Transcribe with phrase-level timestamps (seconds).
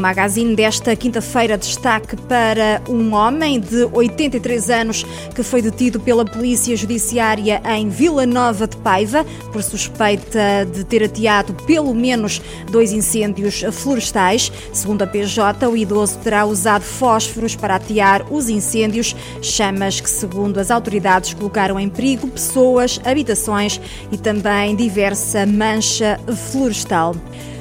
[0.00, 6.74] Magazine desta quinta-feira, destaque para um homem de 83 anos que foi detido pela Polícia
[6.76, 12.40] Judiciária em Vila Nova de Paiva por suspeita de ter ateado pelo menos
[12.70, 14.50] dois incêndios florestais.
[14.72, 20.58] Segundo a PJ, o idoso terá usado fósforos para atear os incêndios, chamas que, segundo
[20.58, 26.18] as autoridades, colocaram em perigo pessoas, habitações e também diversa mancha
[26.50, 27.14] florestal.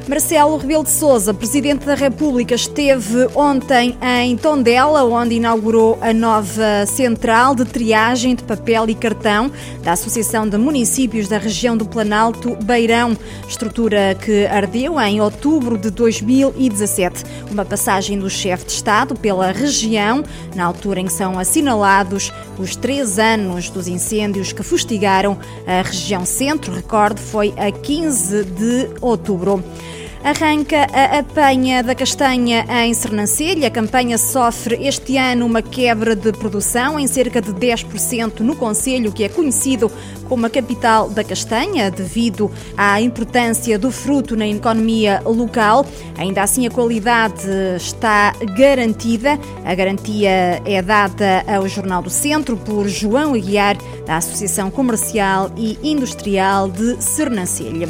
[0.09, 6.83] Marcelo Rebelo de Sousa, Presidente da República, esteve ontem em Tondela, onde inaugurou a nova
[6.87, 9.51] central de triagem de papel e cartão
[9.83, 13.15] da Associação de Municípios da região do Planalto Beirão,
[13.47, 17.23] estrutura que ardeu em outubro de 2017.
[17.51, 20.23] Uma passagem do chefe de Estado pela região,
[20.55, 25.37] na altura em que são assinalados os três anos dos incêndios que fustigaram
[25.67, 29.63] a região centro, recorde, foi a 15 de outubro.
[30.21, 33.69] Arranca a apanha da castanha em Sernancelha.
[33.69, 39.13] A campanha sofre este ano uma quebra de produção em cerca de 10% no Conselho,
[39.13, 39.89] que é conhecido
[40.27, 45.85] como a capital da castanha, devido à importância do fruto na economia local.
[46.17, 47.47] Ainda assim, a qualidade
[47.77, 49.39] está garantida.
[49.63, 55.79] A garantia é dada ao Jornal do Centro por João Aguiar, da Associação Comercial e
[55.81, 57.87] Industrial de Sernancelha.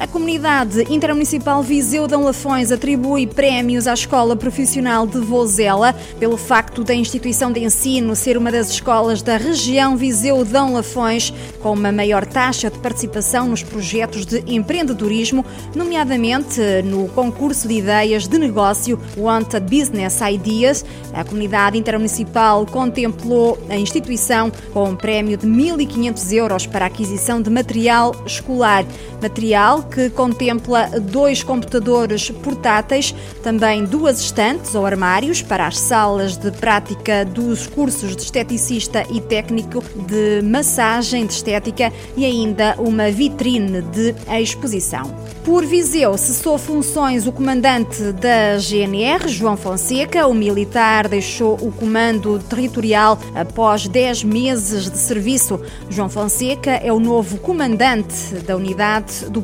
[0.00, 6.82] A comunidade intermunicipal Viseu Dão Lafões atribui prémios à Escola Profissional de Vozela pelo facto
[6.82, 11.92] da instituição de ensino ser uma das escolas da região Viseu Dão Lafões com uma
[11.92, 18.98] maior taxa de participação nos projetos de empreendedorismo, nomeadamente no concurso de ideias de negócio
[19.18, 20.82] Wanted Business Ideas.
[21.12, 27.42] A comunidade intermunicipal contemplou a instituição com um prémio de 1.500 euros para a aquisição
[27.42, 28.86] de material escolar.
[29.20, 36.50] Material que contempla dois computadores portáteis, também duas estantes ou armários para as salas de
[36.52, 43.82] prática dos cursos de esteticista e técnico de massagem de estética e ainda uma vitrine
[43.82, 45.14] de exposição.
[45.44, 50.26] Por Viseu cessou funções o comandante da GNR, João Fonseca.
[50.26, 55.58] O militar deixou o comando territorial após 10 meses de serviço.
[55.88, 59.40] João Fonseca é o novo comandante da unidade do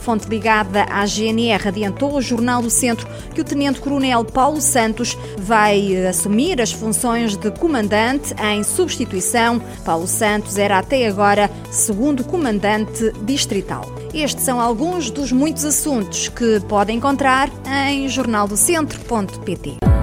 [0.00, 6.06] Fonte ligada à GNR adiantou ao Jornal do Centro que o tenente-coronel Paulo Santos vai
[6.06, 9.60] assumir as funções de comandante em substituição.
[9.84, 13.90] Paulo Santos era até agora segundo comandante distrital.
[14.14, 19.97] Estes são alguns dos muitos assuntos que pode encontrar em jornaldocentro.pt.